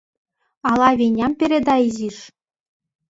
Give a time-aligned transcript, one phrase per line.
[0.69, 2.17] «Ала Веням переда изиш?